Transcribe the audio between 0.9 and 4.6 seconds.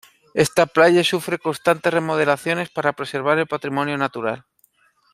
sufre constantes remodelaciones para preservar el patrimonio natural.